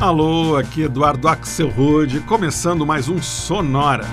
Alô, 0.00 0.56
aqui 0.56 0.84
Eduardo 0.84 1.28
Axelrod, 1.28 2.20
começando 2.20 2.86
mais 2.86 3.06
um 3.06 3.20
Sonora. 3.20 4.06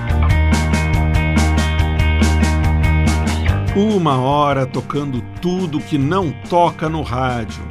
Uma 3.73 4.17
hora 4.19 4.65
tocando 4.65 5.21
tudo 5.41 5.79
que 5.79 5.97
não 5.97 6.29
toca 6.49 6.89
no 6.89 7.01
rádio. 7.01 7.63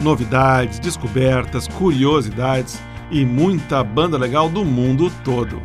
Novidades, 0.00 0.78
descobertas, 0.78 1.66
curiosidades 1.66 2.80
e 3.10 3.24
muita 3.24 3.82
banda 3.82 4.16
legal 4.16 4.48
do 4.48 4.64
mundo 4.64 5.10
todo. 5.24 5.60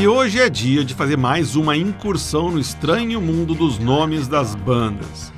E 0.00 0.08
hoje 0.08 0.40
é 0.40 0.50
dia 0.50 0.84
de 0.84 0.92
fazer 0.92 1.16
mais 1.16 1.54
uma 1.54 1.76
incursão 1.76 2.50
no 2.50 2.58
estranho 2.58 3.20
mundo 3.20 3.54
dos 3.54 3.78
nomes 3.78 4.26
das 4.26 4.56
bandas. 4.56 5.32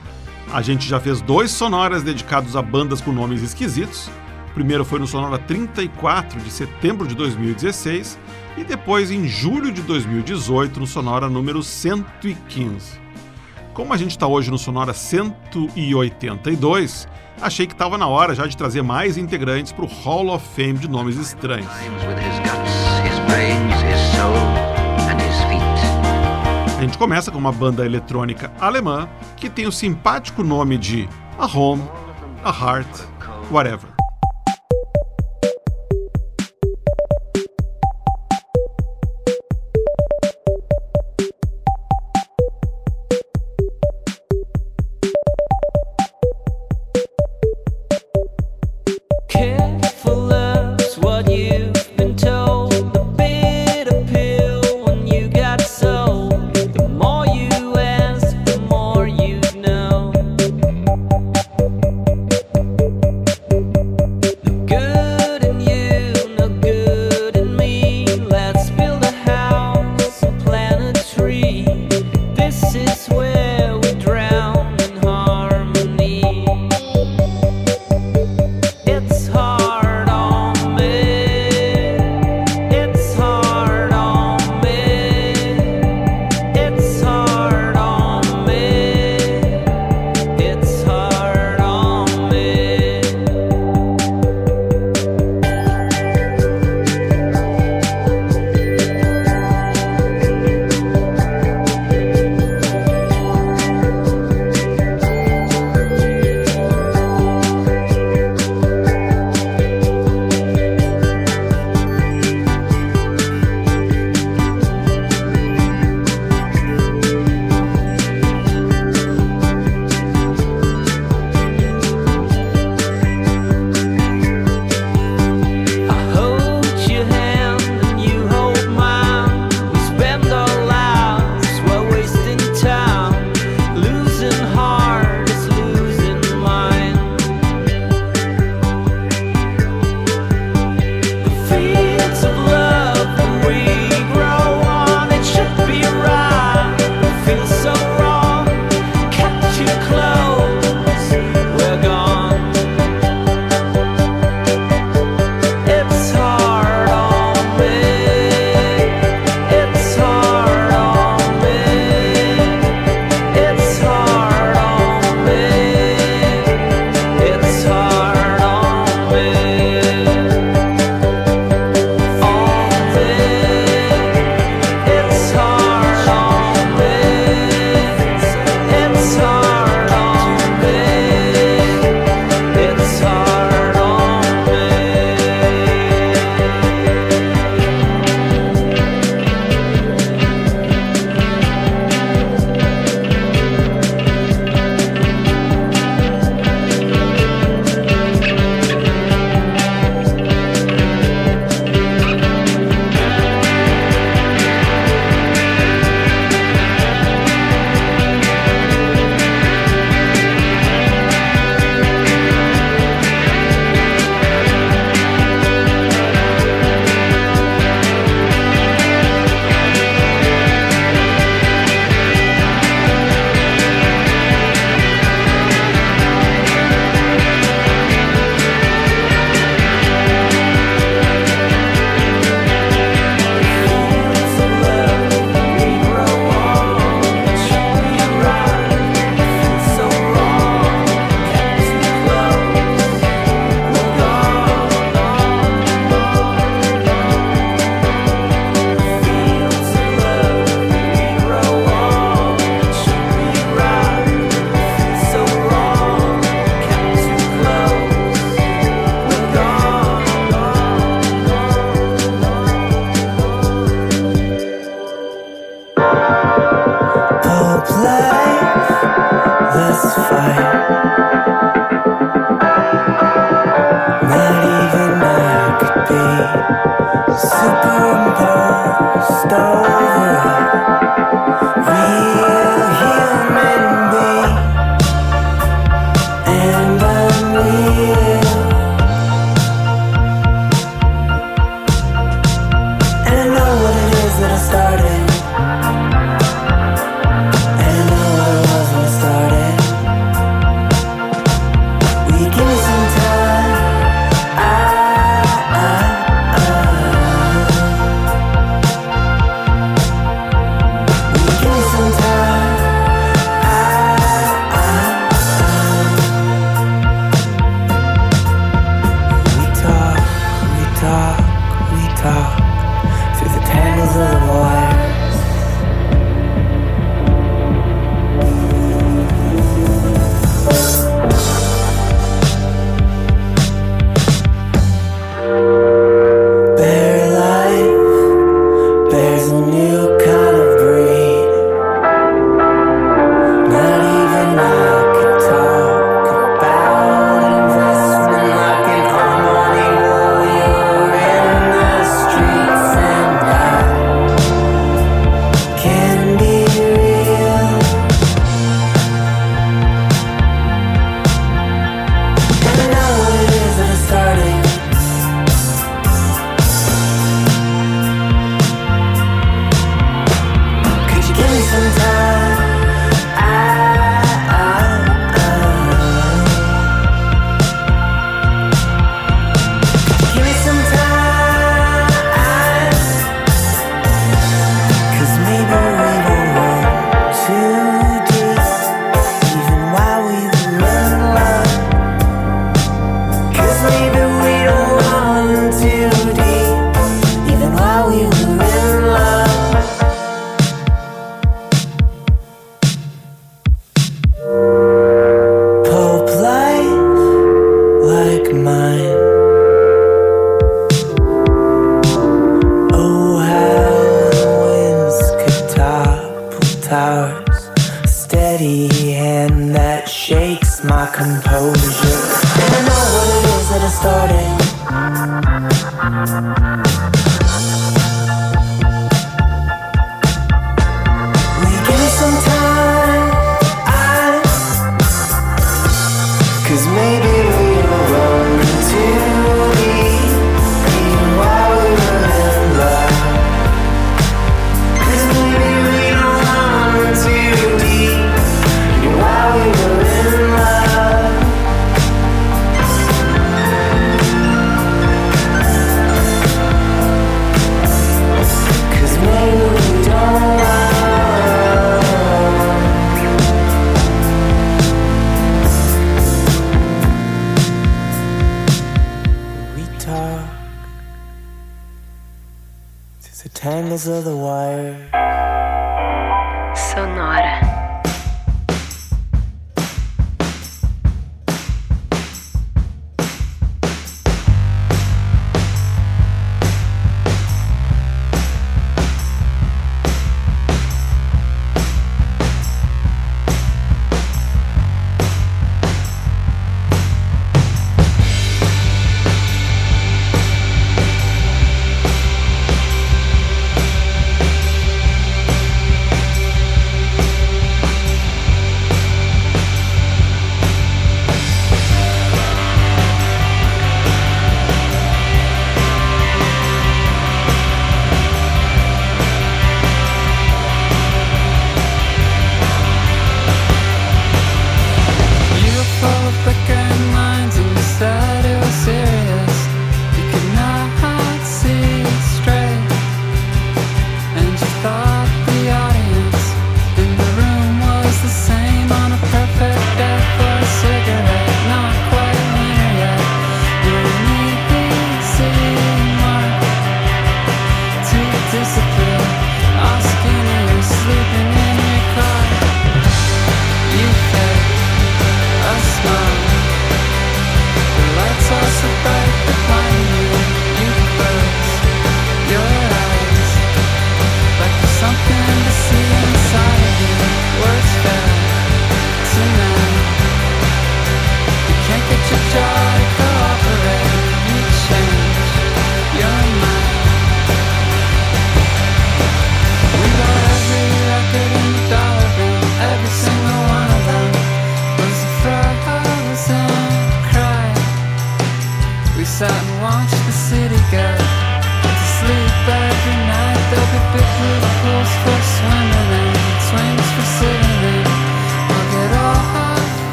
A 0.52 0.62
gente 0.62 0.88
já 0.88 1.00
fez 1.00 1.20
dois 1.20 1.50
sonoras 1.50 2.02
dedicados 2.02 2.56
a 2.56 2.62
bandas 2.62 3.00
com 3.00 3.12
nomes 3.12 3.42
esquisitos. 3.42 4.09
O 4.50 4.55
primeiro 4.55 4.84
foi 4.84 4.98
no 4.98 5.06
Sonora 5.06 5.38
34 5.38 6.41
de 6.41 6.50
setembro 6.50 7.06
de 7.06 7.14
2016 7.14 8.19
e 8.56 8.64
depois 8.64 9.10
em 9.10 9.28
julho 9.28 9.70
de 9.70 9.82
2018 9.82 10.80
no 10.80 10.86
Sonora 10.86 11.28
número 11.28 11.62
115. 11.62 13.05
Como 13.74 13.92
a 13.92 13.98
gente 13.98 14.12
está 14.12 14.27
hoje 14.27 14.50
no 14.50 14.56
Sonora 14.56 14.95
182, 14.95 17.06
achei 17.42 17.66
que 17.66 17.74
estava 17.74 17.98
na 17.98 18.06
hora 18.06 18.34
já 18.34 18.47
de 18.47 18.56
trazer 18.56 18.80
mais 18.83 19.19
integrantes 19.19 19.72
para 19.72 19.84
o 19.84 19.88
Hall 19.88 20.30
of 20.30 20.42
Fame 20.55 20.78
de 20.78 20.88
nomes 20.88 21.19
estranhos. 21.19 21.69
Gente 26.86 26.98
começa 26.98 27.30
com 27.30 27.38
uma 27.38 27.52
banda 27.52 27.84
eletrônica 27.84 28.52
alemã 28.60 29.08
que 29.36 29.50
tem 29.50 29.66
o 29.66 29.72
simpático 29.72 30.42
nome 30.42 30.78
de 30.78 31.08
A 31.38 31.47
Home, 31.47 31.83
A 32.44 32.50
Heart, 32.50 33.00
Whatever. 33.50 33.95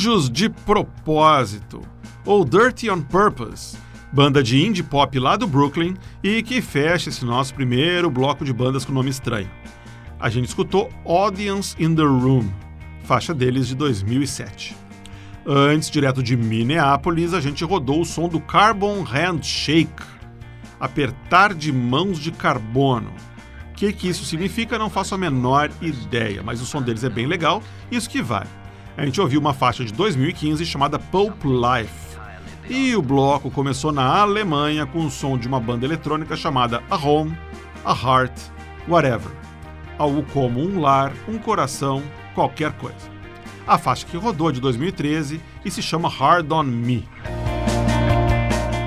Sujos 0.00 0.30
de 0.30 0.48
Propósito, 0.48 1.82
ou 2.24 2.42
Dirty 2.42 2.88
on 2.88 3.02
Purpose, 3.02 3.76
banda 4.10 4.42
de 4.42 4.58
indie 4.58 4.82
pop 4.82 5.18
lá 5.18 5.36
do 5.36 5.46
Brooklyn 5.46 5.94
e 6.24 6.42
que 6.42 6.62
fecha 6.62 7.10
esse 7.10 7.22
nosso 7.22 7.52
primeiro 7.52 8.10
bloco 8.10 8.42
de 8.42 8.50
bandas 8.50 8.82
com 8.82 8.94
nome 8.94 9.10
estranho. 9.10 9.50
A 10.18 10.30
gente 10.30 10.48
escutou 10.48 10.90
Audience 11.04 11.76
in 11.78 11.94
the 11.94 12.00
Room, 12.02 12.50
faixa 13.04 13.34
deles 13.34 13.68
de 13.68 13.74
2007. 13.74 14.74
Antes, 15.46 15.90
direto 15.90 16.22
de 16.22 16.34
Minneapolis, 16.34 17.34
a 17.34 17.40
gente 17.40 17.62
rodou 17.62 18.00
o 18.00 18.06
som 18.06 18.26
do 18.26 18.40
Carbon 18.40 19.02
Handshake, 19.02 20.02
apertar 20.80 21.52
de 21.52 21.70
mãos 21.70 22.18
de 22.18 22.32
carbono. 22.32 23.12
O 23.70 23.74
que, 23.74 23.92
que 23.92 24.08
isso 24.08 24.24
significa, 24.24 24.78
não 24.78 24.88
faço 24.88 25.14
a 25.14 25.18
menor 25.18 25.70
ideia, 25.82 26.42
mas 26.42 26.62
o 26.62 26.64
som 26.64 26.80
deles 26.80 27.04
é 27.04 27.10
bem 27.10 27.26
legal, 27.26 27.62
isso 27.90 28.08
que 28.08 28.22
vale 28.22 28.59
a 29.00 29.06
gente 29.06 29.18
ouviu 29.18 29.40
uma 29.40 29.54
faixa 29.54 29.82
de 29.82 29.94
2015 29.94 30.62
chamada 30.66 30.98
Pulp 30.98 31.42
Life. 31.42 32.18
E 32.68 32.94
o 32.94 33.00
bloco 33.00 33.50
começou 33.50 33.90
na 33.90 34.20
Alemanha 34.20 34.84
com 34.84 35.06
o 35.06 35.10
som 35.10 35.38
de 35.38 35.48
uma 35.48 35.58
banda 35.58 35.86
eletrônica 35.86 36.36
chamada 36.36 36.82
A 36.90 36.96
Home, 36.96 37.34
A 37.82 37.92
Heart, 37.92 38.38
Whatever. 38.86 39.32
Algo 39.96 40.22
como 40.34 40.60
um 40.60 40.78
lar, 40.78 41.14
um 41.26 41.38
coração, 41.38 42.02
qualquer 42.34 42.72
coisa. 42.72 43.10
A 43.66 43.78
faixa 43.78 44.04
que 44.04 44.18
rodou 44.18 44.50
é 44.50 44.52
de 44.52 44.60
2013 44.60 45.40
e 45.64 45.70
se 45.70 45.80
chama 45.80 46.06
Hard 46.06 46.52
on 46.52 46.64
Me. 46.64 47.08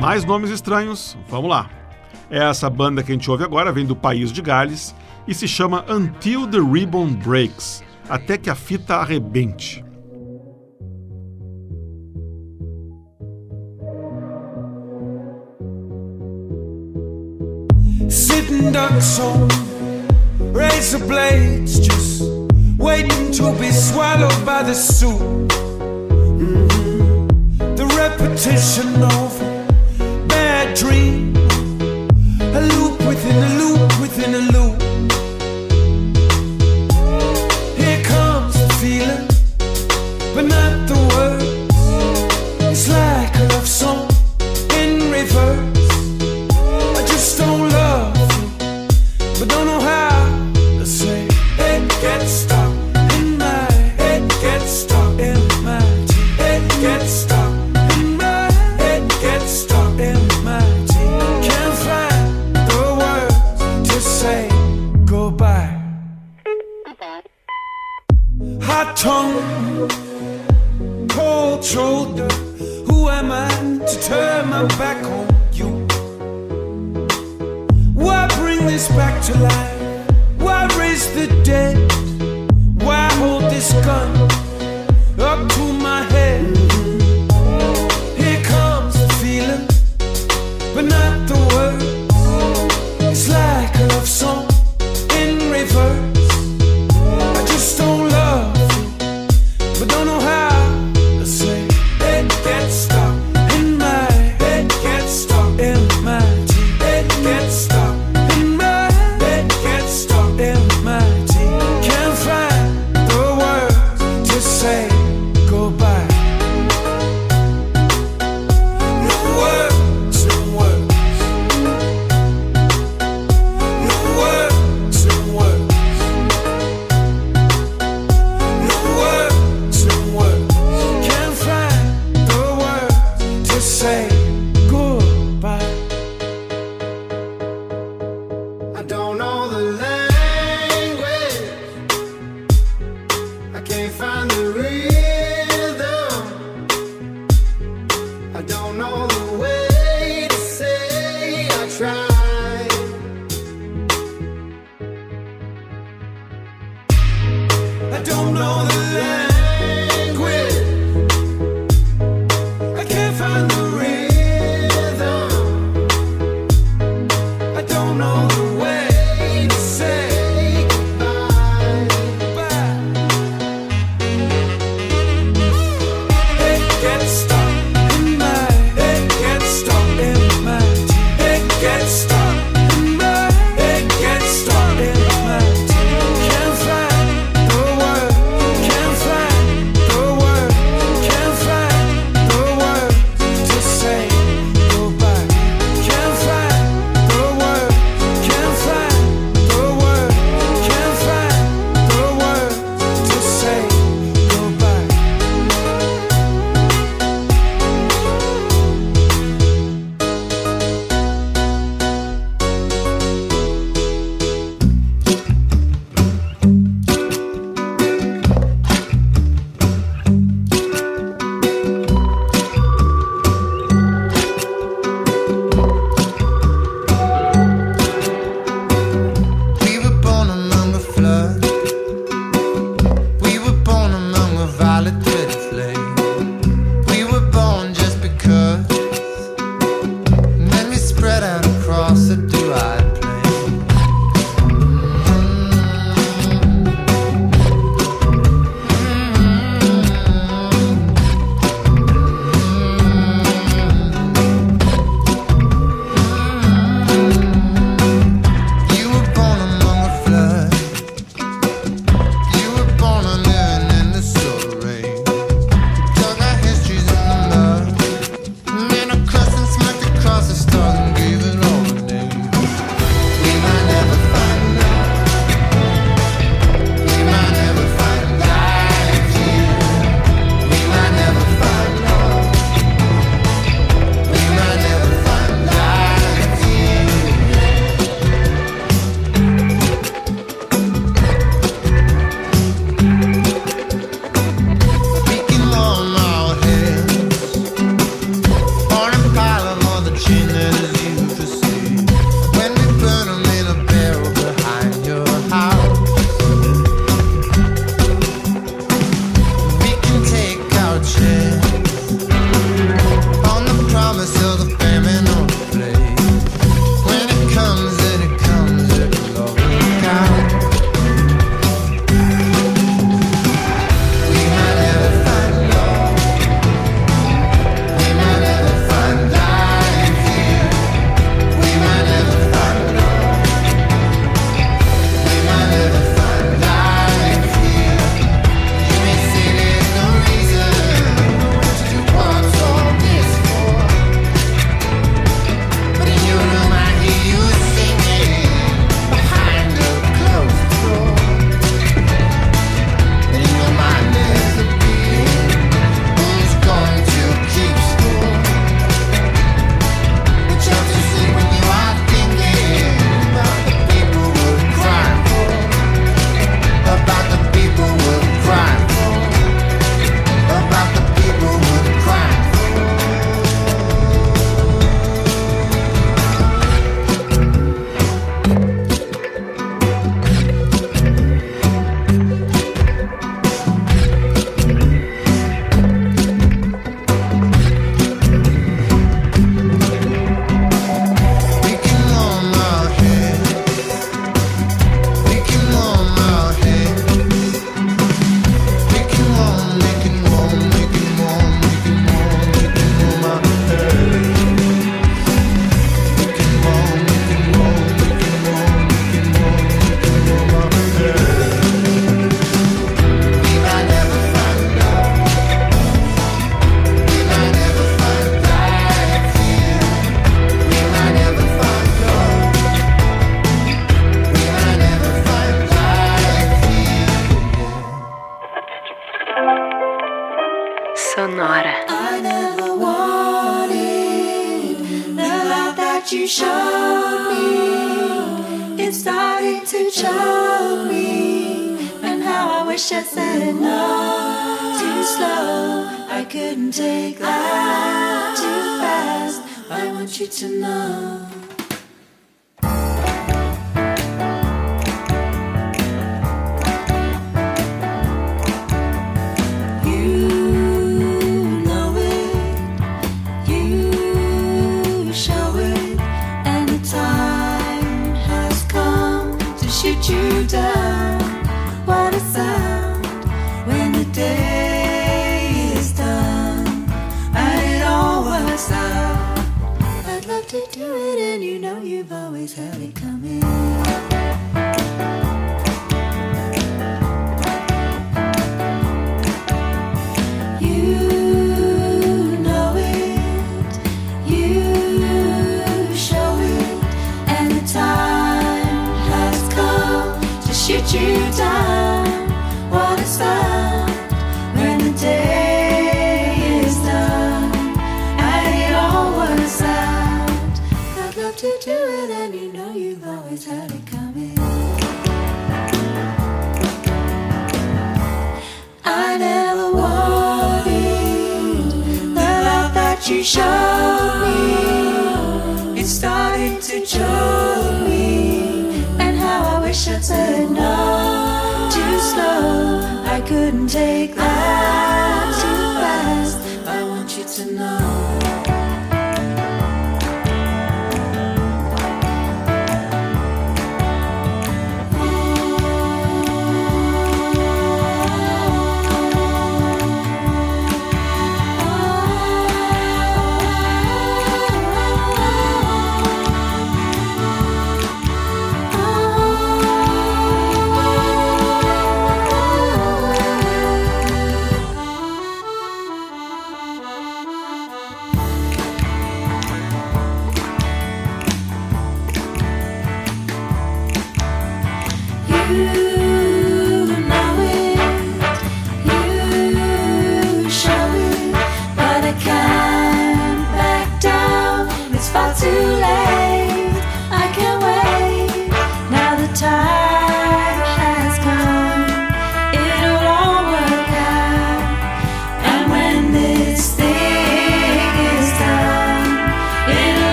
Mais 0.00 0.24
nomes 0.24 0.48
estranhos? 0.48 1.18
Vamos 1.28 1.50
lá. 1.50 1.68
Essa 2.30 2.70
banda 2.70 3.02
que 3.02 3.12
a 3.12 3.14
gente 3.14 3.30
ouve 3.30 3.44
agora 3.44 3.70
vem 3.70 3.84
do 3.84 3.94
país 3.94 4.32
de 4.32 4.40
Gales 4.40 4.94
e 5.26 5.34
se 5.34 5.46
chama 5.46 5.84
Until 5.86 6.46
the 6.46 6.60
Ribbon 6.60 7.08
Breaks 7.12 7.84
até 8.08 8.38
que 8.38 8.48
a 8.48 8.54
fita 8.54 8.96
arrebente. 8.96 9.86
Sitting 18.08 18.72
ducks 18.72 19.20
on 19.20 19.48
razor 20.52 20.98
blades, 20.98 21.78
just 21.78 22.22
waiting 22.78 23.30
to 23.32 23.52
be 23.60 23.70
swallowed 23.70 24.46
by 24.46 24.62
the 24.62 24.74
soup. 24.74 25.20
Mm-hmm. 26.40 27.74
The 27.76 27.86
repetition 27.96 29.02
of 29.02 29.38
bad 30.28 30.74
dream, 30.74 31.36
a 32.40 32.60
loop 32.72 32.98
within 33.06 33.36
a 33.36 33.48
loop 33.58 34.00
within 34.00 34.34
a 34.34 34.42
loop. 34.54 34.80
Here 37.76 38.02
comes 38.04 38.54
the 38.54 38.68
feeling, 38.80 39.26
but 40.34 40.46
not 40.46 40.67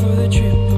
for 0.00 0.14
the 0.14 0.28
trip 0.28 0.75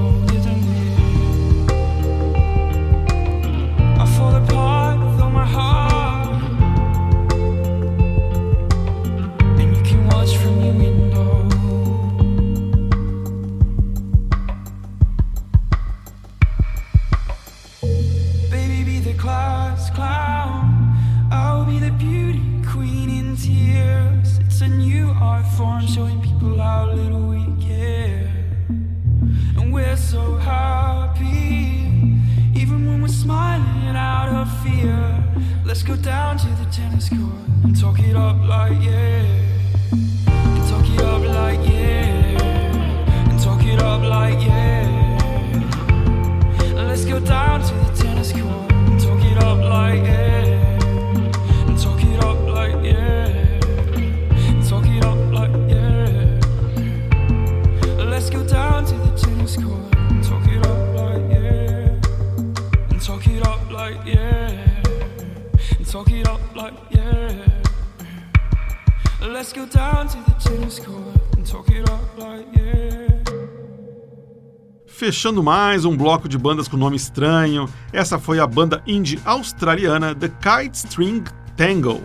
Fechando 75.18 75.42
mais 75.42 75.85
um 75.85 75.96
bloco 75.96 76.28
de 76.28 76.38
bandas 76.38 76.68
com 76.68 76.76
nome 76.76 76.94
estranho, 76.94 77.68
essa 77.92 78.20
foi 78.20 78.38
a 78.38 78.46
banda 78.46 78.81
indie 78.87 79.18
australiana 79.24 80.14
The 80.14 80.28
Kite 80.28 80.76
String 80.76 81.24
Tangle, 81.57 82.04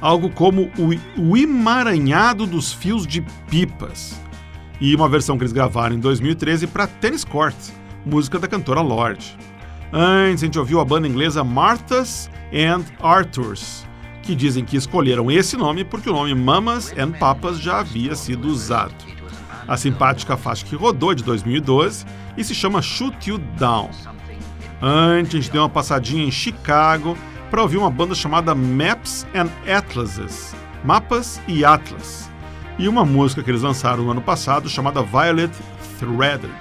algo 0.00 0.30
como 0.30 0.70
o, 1.18 1.36
emaranhado 1.36 2.46
dos 2.46 2.72
fios 2.72 3.08
de 3.08 3.22
pipas, 3.50 4.22
e 4.80 4.94
uma 4.94 5.08
versão 5.08 5.36
que 5.36 5.42
eles 5.42 5.52
gravaram 5.52 5.96
em 5.96 5.98
2013 5.98 6.68
para 6.68 6.86
Tennis 6.86 7.24
Court, 7.24 7.56
música 8.06 8.38
da 8.38 8.46
cantora 8.46 8.82
Lorde. 8.82 9.36
Antes 9.92 10.44
a 10.44 10.46
gente 10.46 10.58
ouviu 10.60 10.78
a 10.78 10.84
banda 10.84 11.08
inglesa 11.08 11.42
Martha's 11.42 12.30
and 12.52 12.84
Arthur's, 13.02 13.84
que 14.22 14.32
dizem 14.32 14.64
que 14.64 14.76
escolheram 14.76 15.28
esse 15.28 15.56
nome 15.56 15.82
porque 15.82 16.08
o 16.08 16.12
nome 16.12 16.32
Mamas 16.36 16.94
and 16.96 17.10
Papas 17.18 17.58
já 17.58 17.80
havia 17.80 18.14
sido 18.14 18.46
usado. 18.46 18.94
A 19.66 19.76
simpática 19.76 20.36
faixa 20.36 20.64
que 20.64 20.76
rodou 20.76 21.14
de 21.14 21.24
2012 21.24 22.04
e 22.36 22.44
se 22.44 22.54
chama 22.54 22.82
Shoot 22.82 23.30
You 23.30 23.38
Down. 23.58 23.90
Antes, 24.80 25.48
deu 25.48 25.62
uma 25.62 25.68
passadinha 25.68 26.24
em 26.24 26.30
Chicago 26.30 27.16
para 27.50 27.62
ouvir 27.62 27.78
uma 27.78 27.90
banda 27.90 28.14
chamada 28.14 28.54
Maps 28.54 29.26
and 29.34 29.48
Atlases 29.70 30.54
Mapas 30.84 31.40
e 31.48 31.64
Atlas 31.64 32.30
e 32.78 32.88
uma 32.88 33.04
música 33.04 33.42
que 33.42 33.50
eles 33.50 33.62
lançaram 33.62 34.04
no 34.04 34.10
ano 34.10 34.20
passado 34.20 34.68
chamada 34.68 35.02
Violet 35.02 35.52
Threaded. 35.98 36.52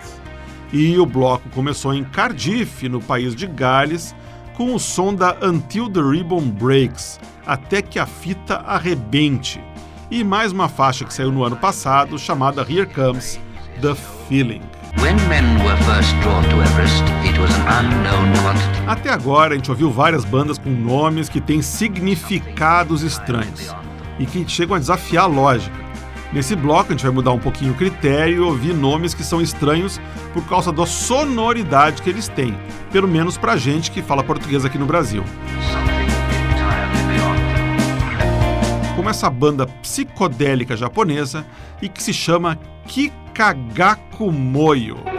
E 0.71 0.97
o 0.97 1.05
bloco 1.05 1.49
começou 1.49 1.93
em 1.93 2.03
Cardiff, 2.03 2.87
no 2.87 3.01
país 3.01 3.35
de 3.35 3.45
Gales, 3.45 4.15
com 4.55 4.73
o 4.73 4.79
som 4.79 5.13
da 5.13 5.35
Until 5.41 5.89
the 5.89 6.01
Ribbon 6.01 6.49
Breaks, 6.49 7.19
até 7.45 7.81
que 7.81 7.99
a 7.99 8.05
fita 8.05 8.57
arrebente, 8.57 9.61
e 10.09 10.23
mais 10.23 10.51
uma 10.51 10.69
faixa 10.69 11.05
que 11.05 11.13
saiu 11.13 11.31
no 11.31 11.43
ano 11.43 11.57
passado 11.57 12.17
chamada 12.17 12.61
Here 12.61 12.87
Comes 12.87 13.39
the 13.81 13.95
Feeling. 14.27 14.82
Até 18.87 19.09
agora 19.09 19.53
a 19.53 19.57
gente 19.57 19.69
ouviu 19.69 19.91
várias 19.91 20.23
bandas 20.25 20.57
com 20.57 20.69
nomes 20.69 21.29
que 21.29 21.41
têm 21.41 21.61
significados 21.61 23.01
estranhos 23.01 23.75
e 24.19 24.25
que 24.25 24.47
chegam 24.47 24.75
a 24.75 24.79
desafiar 24.79 25.25
a 25.25 25.27
lógica. 25.27 25.83
Nesse 26.31 26.55
bloco 26.55 26.91
a 26.91 26.95
gente 26.95 27.03
vai 27.03 27.11
mudar 27.11 27.31
um 27.31 27.39
pouquinho 27.39 27.73
o 27.73 27.75
critério 27.75 28.37
e 28.37 28.39
ouvir 28.39 28.73
nomes 28.73 29.13
que 29.13 29.23
são 29.23 29.39
estranhos 29.39 30.01
por 30.33 30.43
causa 30.47 30.71
da 30.71 30.85
sonoridade 30.85 32.01
que 32.01 32.09
eles 32.09 32.27
têm, 32.27 32.57
pelo 32.91 33.07
menos 33.07 33.37
pra 33.37 33.55
gente 33.55 33.91
que 33.91 34.01
fala 34.01 34.23
português 34.23 34.65
aqui 34.65 34.77
no 34.77 34.85
Brasil. 34.85 35.23
Como 38.95 39.09
essa 39.09 39.29
banda 39.29 39.67
psicodélica 39.67 40.75
japonesa 40.75 41.45
e 41.81 41.89
que 41.89 42.01
se 42.01 42.13
chama 42.13 42.57
Kikagaku 42.87 44.31
Moyo. 44.31 45.12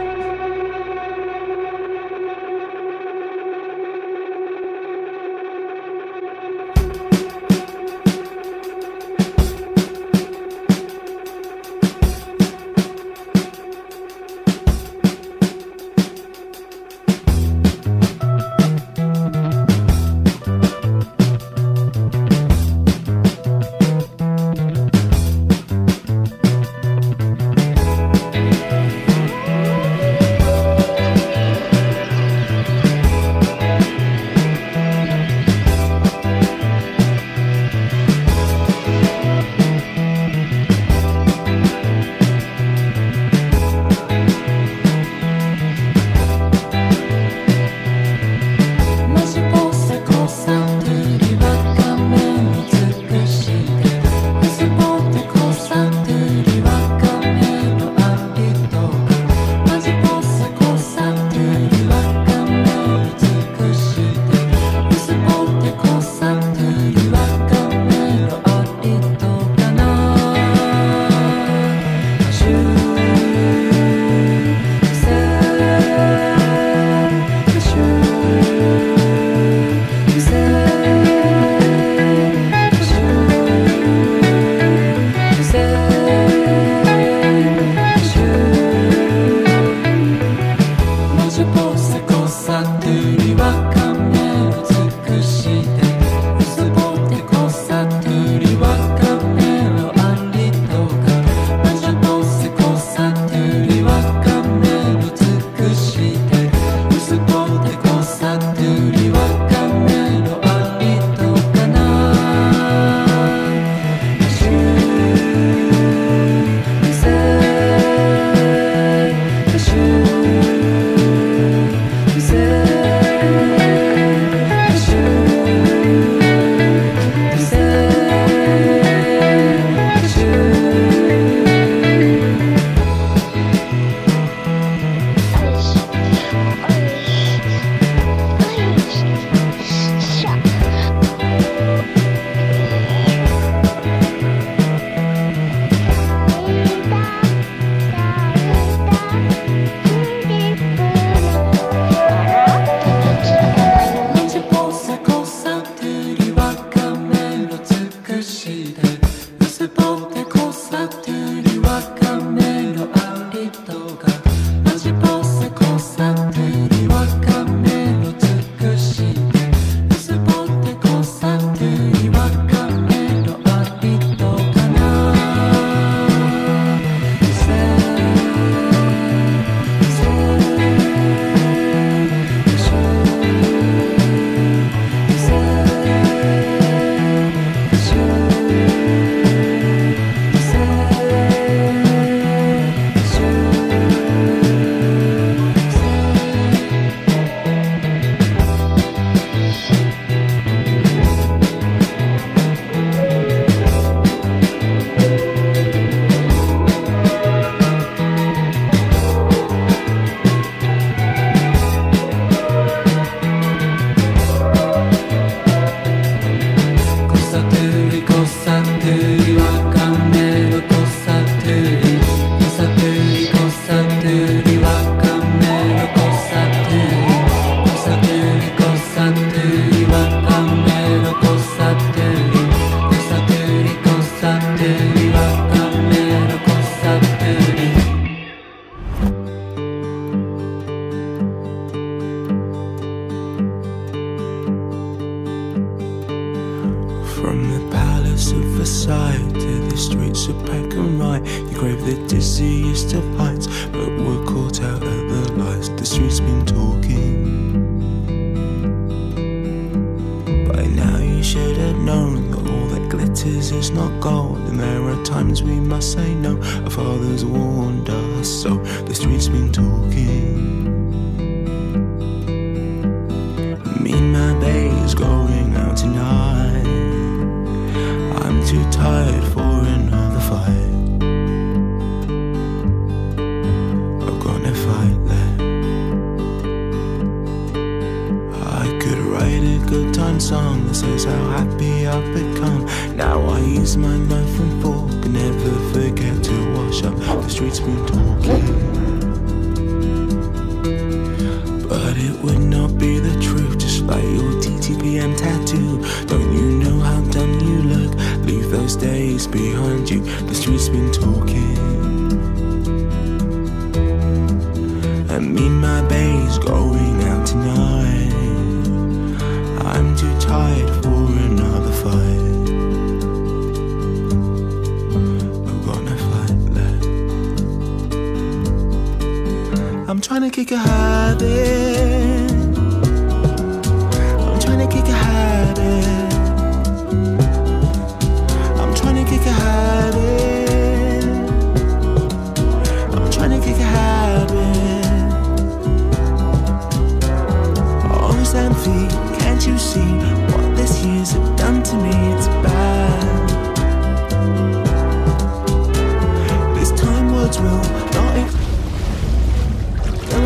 Sometimes 265.15 265.43
we 265.43 265.61
must 265.61 265.93
say 265.93 266.13
no, 266.13 266.35
our 266.65 266.69
fathers 266.69 267.23
warned 267.23 267.89
us. 267.89 268.27
So 268.27 268.57
the 268.83 268.93
streets 268.93 269.29
been 269.29 269.49
too. 269.49 269.74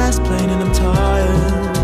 fast 0.10 0.24
plane 0.24 0.50
and 0.50 0.64
I'm 0.64 0.74
tired. 0.74 1.78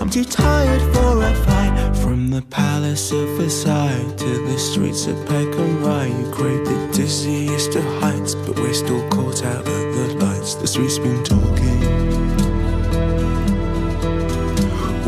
I'm 0.00 0.08
too 0.08 0.24
tired 0.24 0.80
for 0.94 1.22
a 1.22 1.34
fight. 1.44 1.94
From 1.96 2.30
the 2.30 2.42
palace 2.42 3.12
of 3.12 3.28
Versailles 3.36 4.14
to 4.16 4.46
the 4.46 4.58
streets 4.58 5.06
of 5.06 5.16
Peckham 5.26 5.84
Rye, 5.84 6.06
you 6.06 6.30
crave 6.32 6.64
the 6.64 6.78
dizziest 6.92 7.76
of 7.76 7.84
heights, 8.00 8.34
but 8.34 8.58
we're 8.58 8.72
still 8.72 9.06
caught 9.10 9.44
out 9.44 9.66
at 9.66 9.86
the 9.96 10.16
lights. 10.24 10.54
The 10.54 10.66
street's 10.66 10.98
been 10.98 11.22
talking. 11.24 11.80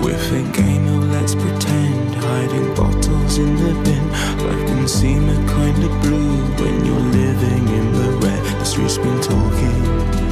We're 0.03 0.53
game 0.53 0.87
of 0.89 1.11
let's 1.11 1.35
pretend, 1.35 2.14
hiding 2.14 2.74
bottles 2.74 3.39
in 3.39 3.57
the 3.57 3.72
bin. 3.85 4.05
Life 4.47 4.66
can 4.68 4.87
seem 4.87 5.29
a 5.29 5.39
kind 5.49 5.83
of 5.83 5.91
blue 6.03 6.37
when 6.61 6.85
you're 6.85 7.09
living 7.22 7.68
in 7.68 7.93
the 7.93 8.11
red. 8.26 8.45
The 8.61 8.64
street's 8.64 8.99
been 8.99 9.20
talking. 9.22 10.28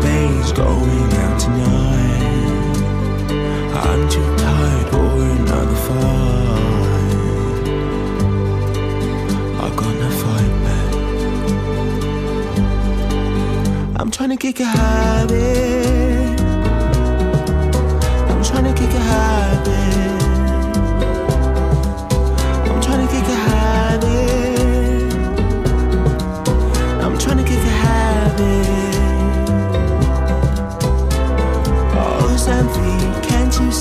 space 0.00 0.52
going 0.52 1.12
out 1.22 1.40
tonight. 1.40 2.76
I'm 3.86 4.08
too 4.08 4.36
tired 4.36 4.88
for 4.92 5.10
another 5.38 5.78
fight. 5.86 7.62
I'm 9.62 9.74
gonna 9.82 10.10
fight 10.22 10.54
back. 10.66 10.92
I'm 14.00 14.10
trying 14.10 14.30
to 14.30 14.36
kick 14.36 14.60
a 14.60 14.64
habit. 14.64 16.07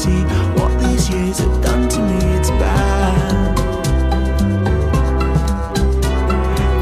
see 0.07 0.23
what 0.57 0.71
these 0.79 1.09
years 1.09 1.37
have 1.39 1.61
done 1.61 1.83
to 1.89 1.99
me. 2.09 2.19
It's 2.37 2.51
bad. 2.61 3.55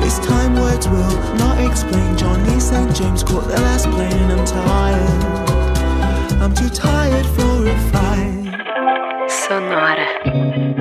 This 0.03 0.17
time 0.19 0.53
words 0.55 0.87
will 0.87 1.17
not 1.43 1.57
explain. 1.67 2.17
Johnny 2.17 2.59
St. 2.59 2.95
James 2.95 3.23
caught 3.23 3.47
the 3.47 3.59
last 3.67 3.85
plane. 3.89 4.29
I'm 4.35 4.45
tired. 4.45 5.23
I'm 6.43 6.53
too 6.53 6.69
tired 6.69 7.27
for 7.35 7.53
a 7.73 7.75
fight. 7.91 9.29
Sonora. 9.29 10.74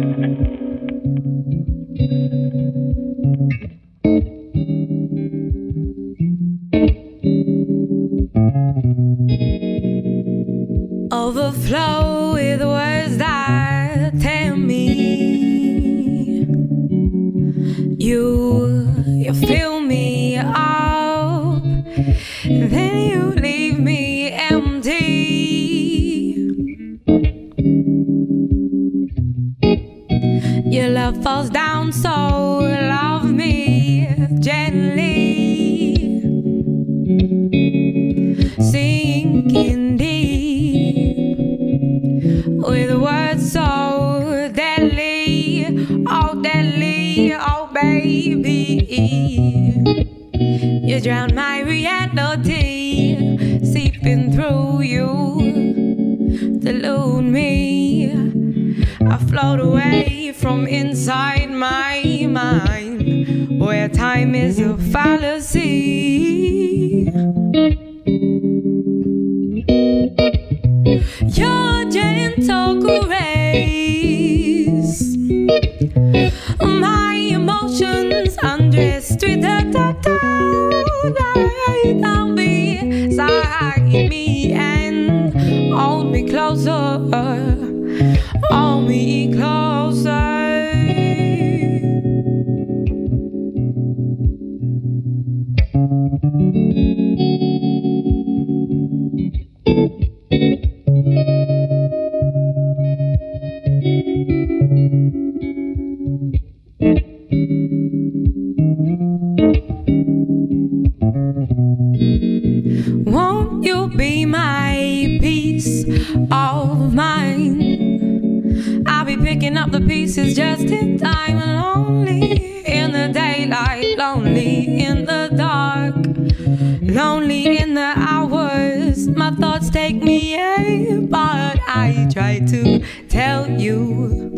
Lonely 126.94 127.58
in 127.58 127.74
the 127.74 127.92
hours. 127.96 129.08
My 129.08 129.30
thoughts 129.32 129.68
take 129.68 129.96
me 129.96 130.34
apart. 130.36 131.58
I 131.66 132.08
try 132.12 132.38
to 132.38 132.84
tell 133.08 133.50
you, 133.50 134.30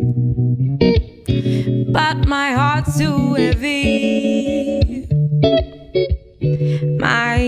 but 1.92 2.26
my 2.26 2.52
heart's 2.52 2.96
too 2.98 3.34
heavy. 3.34 5.06
My 6.98 7.38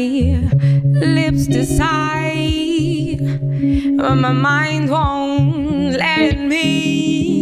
lips 0.85 1.47
decide, 1.47 3.19
but 3.97 4.15
my 4.17 4.33
mind 4.33 4.91
won't 4.91 5.97
let 5.97 6.39
me. 6.39 7.38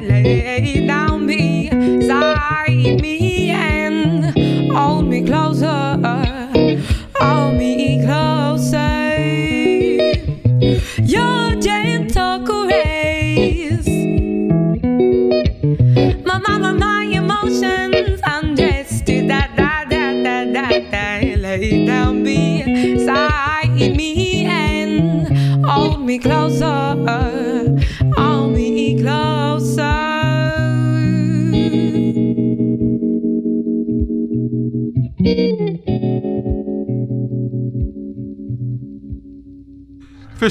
Da 0.00 0.85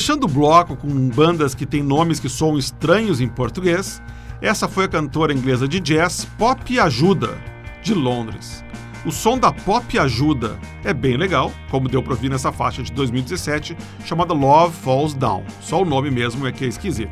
Fechando 0.06 0.28
o 0.28 0.30
bloco 0.30 0.76
com 0.76 1.10
bandas 1.10 1.56
que 1.56 1.66
têm 1.66 1.82
nomes 1.82 2.20
que 2.20 2.30
soam 2.30 2.60
estranhos 2.60 3.20
em 3.20 3.28
português, 3.28 4.00
essa 4.40 4.68
foi 4.68 4.86
a 4.86 4.88
cantora 4.88 5.34
inglesa 5.34 5.68
de 5.68 5.80
jazz 5.80 6.26
Pop 6.38 6.80
Ajuda, 6.80 7.36
de 7.82 7.92
Londres. 7.96 8.64
O 9.04 9.12
som 9.12 9.36
da 9.36 9.52
Pop 9.52 9.98
Ajuda 9.98 10.60
é 10.84 10.94
bem 10.94 11.18
legal, 11.18 11.52
como 11.72 11.90
deu 11.90 12.04
pra 12.04 12.14
ouvir 12.14 12.30
nessa 12.30 12.52
faixa 12.52 12.84
de 12.84 12.92
2017 12.92 13.76
chamada 14.06 14.32
Love 14.32 14.76
Falls 14.76 15.18
Down. 15.18 15.44
Só 15.60 15.82
o 15.82 15.86
nome 15.86 16.12
mesmo 16.12 16.46
é 16.46 16.52
que 16.52 16.66
é 16.66 16.68
esquisito. 16.68 17.12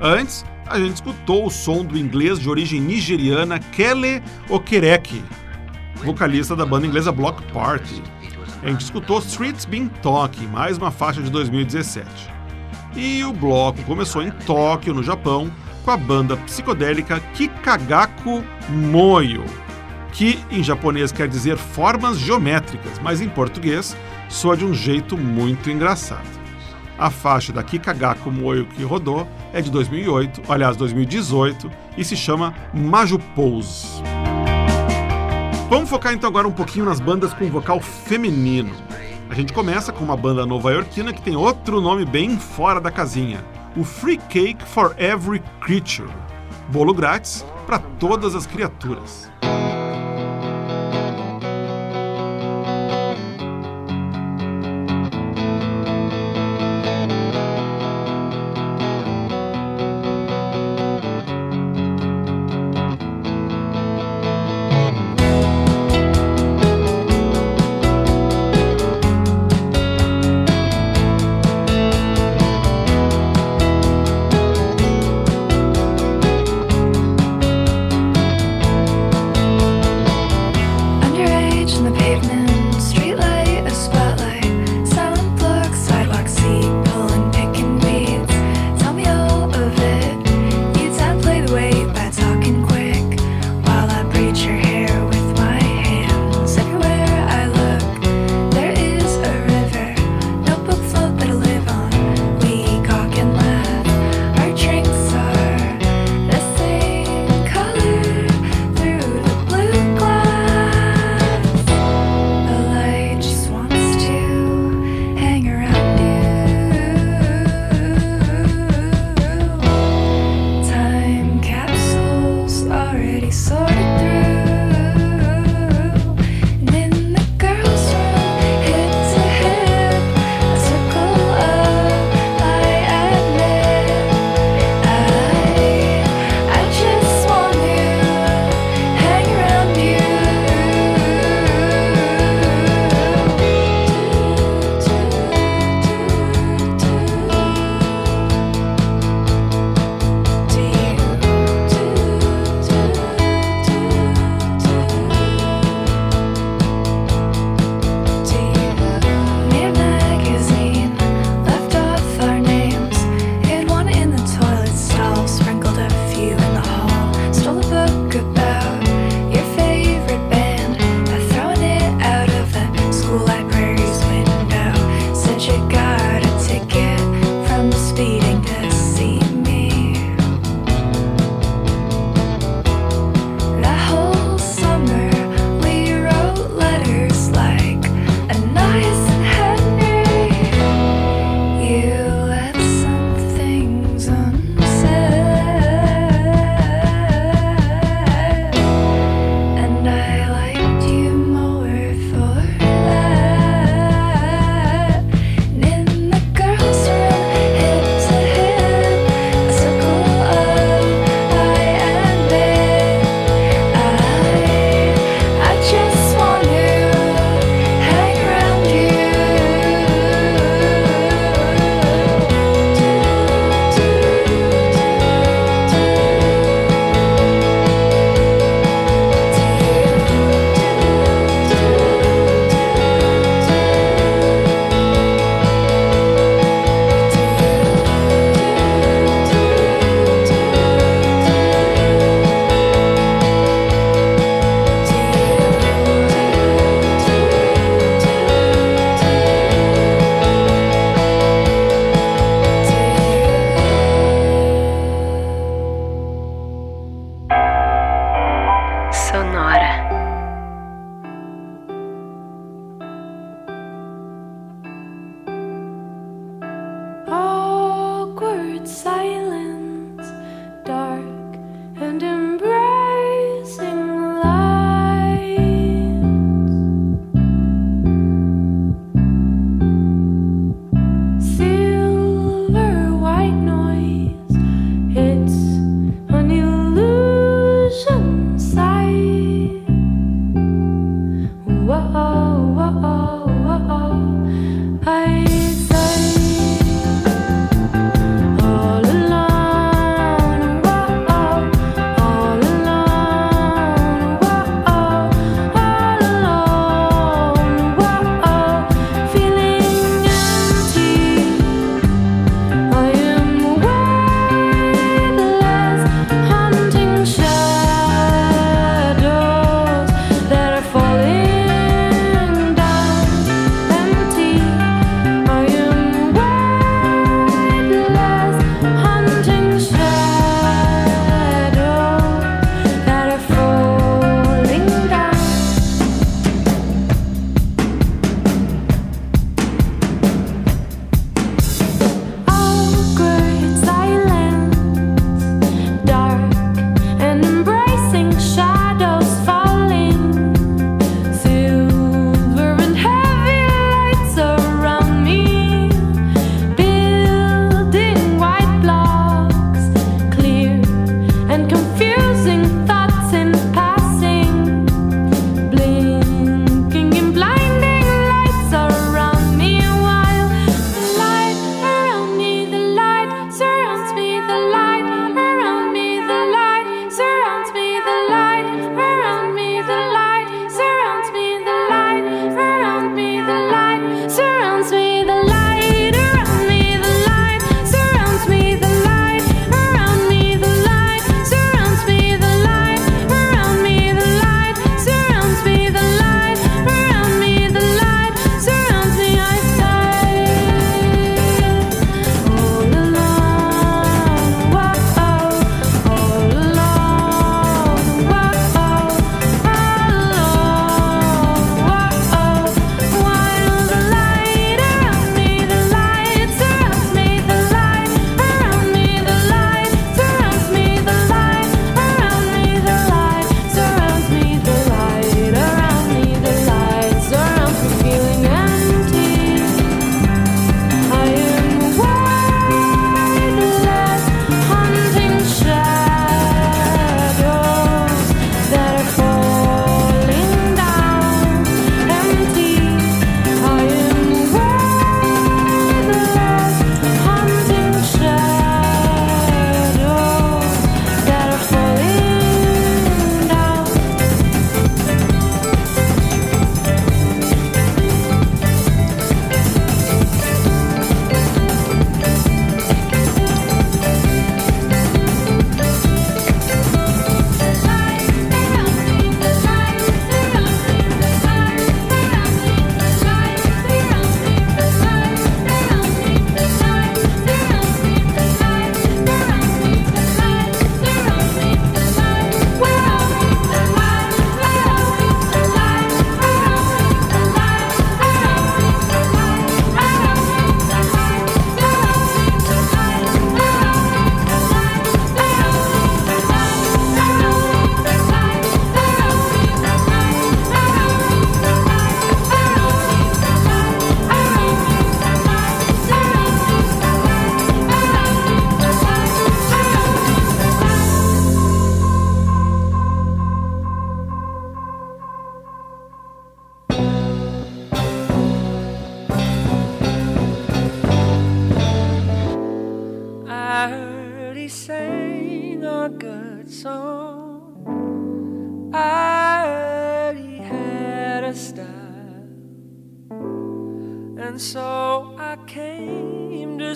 Antes, 0.00 0.46
a 0.68 0.78
gente 0.78 0.94
escutou 0.94 1.44
o 1.44 1.50
som 1.50 1.84
do 1.84 1.98
inglês 1.98 2.38
de 2.38 2.48
origem 2.48 2.80
nigeriana 2.80 3.58
Kele 3.58 4.22
Okereke, 4.48 5.24
vocalista 6.04 6.54
da 6.54 6.64
banda 6.64 6.86
inglesa 6.86 7.10
Block 7.10 7.42
Party. 7.52 8.00
A 8.66 8.68
gente 8.68 8.80
escutou 8.80 9.20
Streets 9.20 9.64
Been 9.64 9.86
Talking, 10.02 10.48
mais 10.48 10.76
uma 10.76 10.90
faixa 10.90 11.22
de 11.22 11.30
2017. 11.30 12.04
E 12.96 13.22
o 13.22 13.32
bloco 13.32 13.80
começou 13.84 14.24
em 14.24 14.32
Tóquio, 14.32 14.92
no 14.92 15.04
Japão, 15.04 15.52
com 15.84 15.92
a 15.92 15.96
banda 15.96 16.36
psicodélica 16.38 17.20
Kikagaku 17.32 18.42
Moyo, 18.68 19.44
que 20.12 20.44
em 20.50 20.64
japonês 20.64 21.12
quer 21.12 21.28
dizer 21.28 21.56
formas 21.56 22.18
geométricas, 22.18 22.98
mas 22.98 23.20
em 23.20 23.28
português 23.28 23.96
soa 24.28 24.56
de 24.56 24.64
um 24.64 24.74
jeito 24.74 25.16
muito 25.16 25.70
engraçado. 25.70 26.26
A 26.98 27.08
faixa 27.08 27.52
da 27.52 27.62
Kikagaku 27.62 28.32
Moyo 28.32 28.66
que 28.66 28.82
rodou 28.82 29.28
é 29.52 29.62
de 29.62 29.70
2008, 29.70 30.42
aliás, 30.48 30.76
2018, 30.76 31.70
e 31.96 32.04
se 32.04 32.16
chama 32.16 32.52
Maju 32.74 33.20
Pose. 33.36 34.15
Vamos 35.68 35.90
focar 35.90 36.12
então 36.12 36.28
agora 36.28 36.46
um 36.46 36.52
pouquinho 36.52 36.84
nas 36.84 37.00
bandas 37.00 37.34
com 37.34 37.44
vocal 37.50 37.80
feminino. 37.80 38.72
A 39.28 39.34
gente 39.34 39.52
começa 39.52 39.92
com 39.92 40.04
uma 40.04 40.16
banda 40.16 40.46
nova-iorquina 40.46 41.12
que 41.12 41.20
tem 41.20 41.34
outro 41.34 41.80
nome 41.80 42.04
bem 42.04 42.38
fora 42.38 42.80
da 42.80 42.90
casinha: 42.90 43.44
o 43.76 43.82
Free 43.82 44.16
Cake 44.16 44.64
for 44.64 44.94
Every 44.96 45.42
Creature 45.60 46.08
bolo 46.68 46.92
grátis 46.92 47.44
para 47.66 47.78
todas 47.78 48.34
as 48.34 48.46
criaturas. 48.46 49.30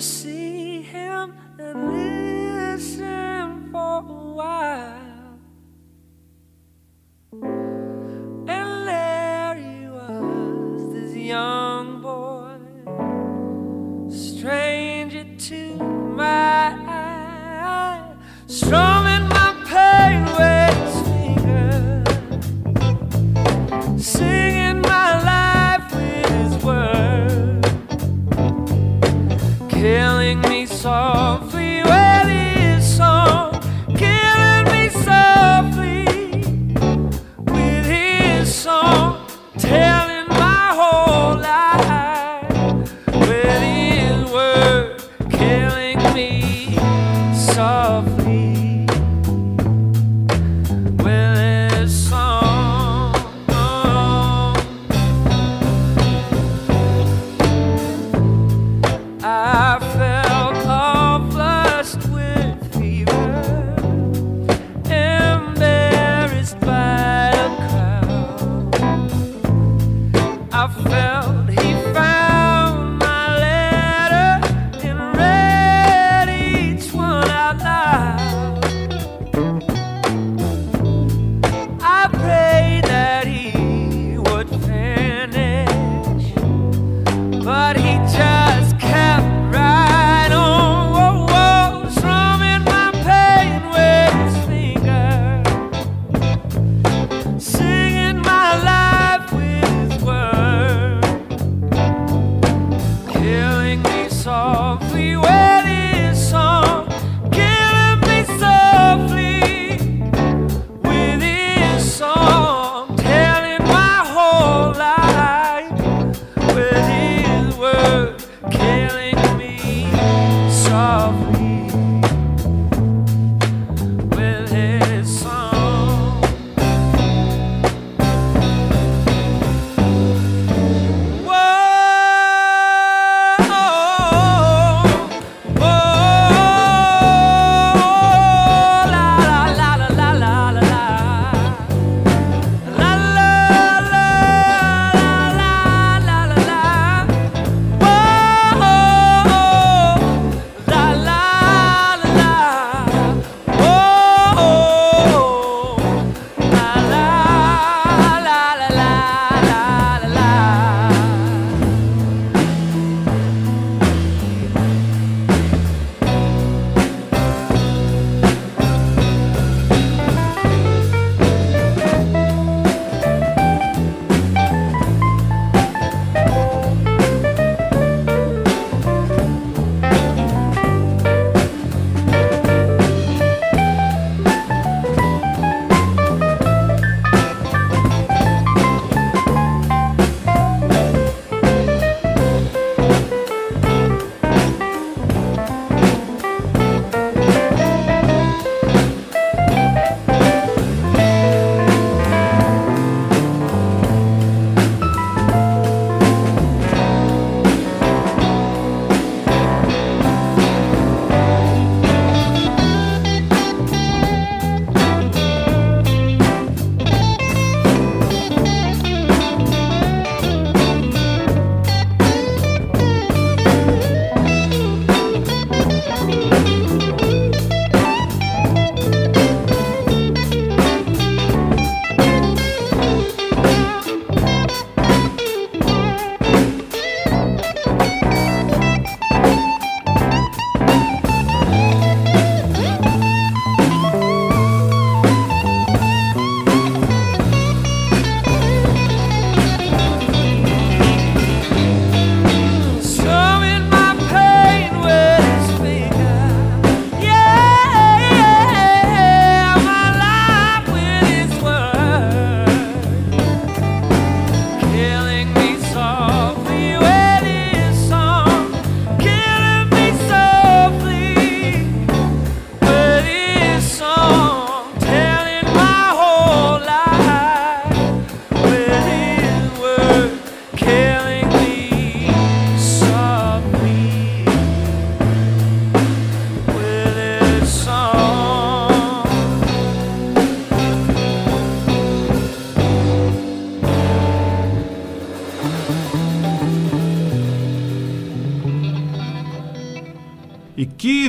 see. 0.01 0.40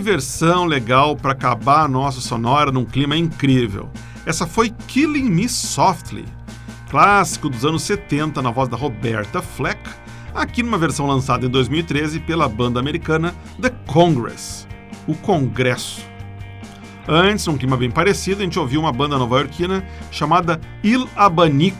Versão 0.02 0.64
legal 0.64 1.16
para 1.16 1.32
acabar 1.32 1.84
a 1.84 1.88
nossa 1.88 2.20
sonora 2.20 2.72
num 2.72 2.84
clima 2.84 3.16
incrível. 3.16 3.88
Essa 4.26 4.46
foi 4.46 4.70
Killing 4.88 5.30
Me 5.30 5.48
Softly, 5.48 6.24
clássico 6.90 7.48
dos 7.48 7.64
anos 7.64 7.82
70 7.84 8.42
na 8.42 8.50
voz 8.50 8.68
da 8.68 8.76
Roberta 8.76 9.40
Fleck, 9.40 9.80
aqui 10.34 10.62
numa 10.62 10.76
versão 10.76 11.06
lançada 11.06 11.46
em 11.46 11.48
2013 11.48 12.20
pela 12.20 12.48
banda 12.48 12.80
americana 12.80 13.34
The 13.60 13.70
Congress, 13.86 14.66
o 15.06 15.14
Congresso. 15.14 16.02
Antes, 17.08 17.46
num 17.46 17.56
clima 17.56 17.76
bem 17.76 17.90
parecido, 17.90 18.42
a 18.42 18.44
gente 18.44 18.58
ouviu 18.58 18.80
uma 18.80 18.92
banda 18.92 19.18
nova-iorquina 19.18 19.84
chamada 20.10 20.60
Il 20.84 21.08
Abanico, 21.16 21.78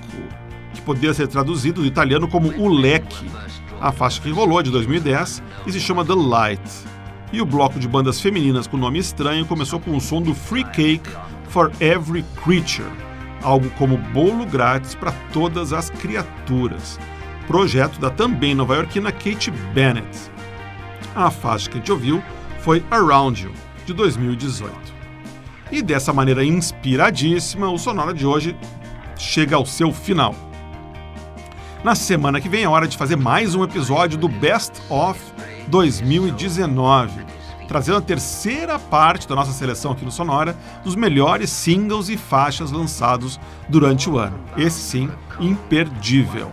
que 0.75 0.81
poderia 0.81 1.15
ser 1.15 1.29
traduzido 1.29 1.83
do 1.83 1.87
italiano 1.87 2.27
como 2.27 2.49
O 2.59 2.69
Leque. 2.69 3.31
A 3.81 3.93
faixa 3.93 4.21
que 4.21 4.31
rolou 4.31 4.61
é 4.61 4.63
de 4.63 4.71
2010 4.71 5.43
e 5.67 5.73
se 5.73 5.81
chama 5.81 6.05
The 6.05 6.15
Light. 6.15 6.63
E 7.33 7.41
o 7.41 7.47
bloco 7.47 7.81
de 7.81 7.89
bandas 7.89 8.21
femininas 8.21 8.67
com 8.67 8.77
nome 8.77 8.99
estranho 8.99 9.47
começou 9.47 9.81
com 9.81 9.97
o 9.97 10.01
som 10.01 10.21
do 10.21 10.35
Free 10.35 10.65
Cake 10.65 11.11
for 11.49 11.73
Every 11.81 12.23
Creature, 12.45 12.91
algo 13.43 13.71
como 13.71 13.97
bolo 13.97 14.45
grátis 14.45 14.95
para 14.95 15.13
todas 15.33 15.73
as 15.73 15.89
criaturas, 15.89 17.01
projeto 17.47 17.99
da 17.99 18.11
também 18.11 18.55
nova-iorquina 18.55 19.11
Kate 19.11 19.51
Bennett. 19.73 20.31
A 21.15 21.31
faixa 21.31 21.71
que 21.71 21.77
a 21.77 21.81
gente 21.81 21.91
ouviu 21.91 22.23
foi 22.61 22.85
Around 22.91 23.45
You, 23.45 23.53
de 23.87 23.95
2018. 23.95 24.75
E 25.71 25.81
dessa 25.81 26.13
maneira 26.13 26.45
inspiradíssima, 26.45 27.71
o 27.71 27.79
Sonora 27.79 28.13
de 28.13 28.27
hoje 28.27 28.55
chega 29.17 29.57
ao 29.57 29.65
seu 29.65 29.91
final. 29.91 30.35
Na 31.83 31.95
semana 31.95 32.43
que 32.43 32.49
vem 32.49 32.65
é 32.65 32.69
hora 32.69 32.87
de 32.87 32.97
fazer 32.97 33.17
mais 33.17 33.55
um 33.55 33.65
episódio 33.65 34.19
do 34.19 34.29
Best 34.29 34.83
of 34.91 35.19
2019, 35.69 37.25
trazendo 37.69 37.99
a 37.99 38.03
terceira 38.03 38.79
parte 38.79 39.27
da 39.27 39.35
nossa 39.35 39.53
seleção 39.53 39.93
aqui 39.93 40.05
no 40.05 40.11
Sonora 40.11 40.57
dos 40.85 40.95
melhores 40.95 41.51
singles 41.51 42.09
e 42.09 42.17
faixas 42.17 42.71
lançados 42.71 43.41
durante 43.69 44.11
o 44.11 44.19
ano. 44.19 44.39
Esse 44.57 44.81
sim, 44.81 45.11
imperdível. 45.41 46.51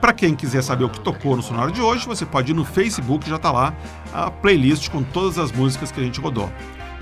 Para 0.00 0.12
quem 0.12 0.34
quiser 0.34 0.62
saber 0.62 0.84
o 0.84 0.88
que 0.88 0.98
tocou 0.98 1.36
no 1.36 1.42
Sonora 1.42 1.70
de 1.70 1.80
hoje, 1.80 2.06
você 2.06 2.26
pode 2.26 2.50
ir 2.50 2.54
no 2.54 2.64
Facebook, 2.64 3.28
já 3.28 3.36
está 3.36 3.52
lá 3.52 3.72
a 4.12 4.30
playlist 4.30 4.90
com 4.90 5.02
todas 5.02 5.38
as 5.38 5.52
músicas 5.52 5.92
que 5.92 6.00
a 6.00 6.02
gente 6.02 6.20
rodou. 6.20 6.50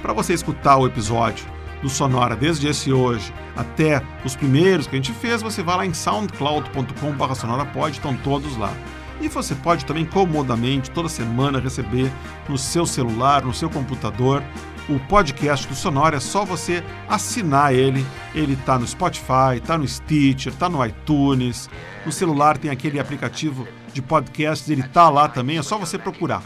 Para 0.03 0.12
você 0.12 0.34
escutar 0.34 0.76
o 0.76 0.86
episódio 0.86 1.46
do 1.82 1.88
Sonora 1.88 2.36
desde 2.36 2.68
esse 2.68 2.92
hoje 2.92 3.32
até 3.57 4.03
os 4.24 4.36
primeiros 4.36 4.86
que 4.86 4.94
a 4.94 4.98
gente 4.98 5.12
fez, 5.12 5.42
você 5.42 5.62
vai 5.62 5.78
lá 5.78 5.86
em 5.86 5.94
soundcloud.com.br 5.94 7.34
sonorapod, 7.34 7.92
estão 7.92 8.14
todos 8.16 8.57
lá. 8.57 8.72
E 9.20 9.28
você 9.28 9.54
pode 9.54 9.84
também 9.84 10.04
comodamente, 10.04 10.90
toda 10.90 11.08
semana, 11.08 11.60
receber 11.60 12.10
no 12.48 12.56
seu 12.56 12.86
celular, 12.86 13.44
no 13.44 13.52
seu 13.52 13.68
computador, 13.68 14.42
o 14.88 14.98
podcast 14.98 15.68
do 15.68 15.74
Sonora. 15.74 16.16
É 16.16 16.20
só 16.20 16.44
você 16.44 16.82
assinar 17.08 17.74
ele. 17.74 18.04
Ele 18.34 18.54
está 18.54 18.78
no 18.78 18.86
Spotify, 18.86 19.56
está 19.56 19.76
no 19.76 19.86
Stitcher, 19.86 20.52
está 20.52 20.68
no 20.68 20.84
iTunes. 20.84 21.68
No 22.04 22.10
celular 22.10 22.56
tem 22.56 22.70
aquele 22.70 22.98
aplicativo 22.98 23.68
de 23.92 24.00
podcasts, 24.00 24.68
ele 24.70 24.80
está 24.80 25.08
lá 25.10 25.28
também. 25.28 25.58
É 25.58 25.62
só 25.62 25.76
você 25.76 25.98
procurar 25.98 26.42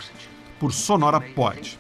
por 0.59 0.73
Sonora 0.73 1.21
Pod. 1.21 1.79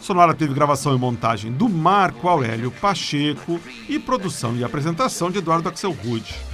Sonora 0.00 0.34
teve 0.34 0.52
gravação 0.52 0.94
e 0.94 0.98
montagem 0.98 1.52
do 1.52 1.68
Marco 1.68 2.28
Aurélio 2.28 2.70
Pacheco 2.70 3.60
e 3.88 3.98
produção 3.98 4.56
e 4.56 4.64
apresentação 4.64 5.30
de 5.30 5.38
Eduardo 5.38 5.68
Axel 5.68 5.92
Rude. 5.92 6.53